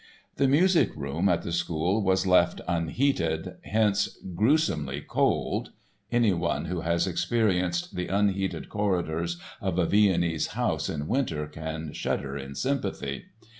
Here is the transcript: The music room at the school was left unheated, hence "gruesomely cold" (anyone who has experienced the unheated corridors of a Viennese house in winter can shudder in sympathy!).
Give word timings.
The 0.37 0.47
music 0.47 0.95
room 0.95 1.29
at 1.29 1.43
the 1.43 1.51
school 1.51 2.01
was 2.01 2.25
left 2.25 2.59
unheated, 2.67 3.57
hence 3.65 4.17
"gruesomely 4.33 5.01
cold" 5.01 5.73
(anyone 6.11 6.65
who 6.65 6.81
has 6.81 7.05
experienced 7.05 7.95
the 7.95 8.07
unheated 8.07 8.67
corridors 8.67 9.37
of 9.61 9.77
a 9.77 9.85
Viennese 9.85 10.47
house 10.57 10.89
in 10.89 11.07
winter 11.07 11.45
can 11.45 11.93
shudder 11.93 12.35
in 12.35 12.55
sympathy!). 12.55 13.25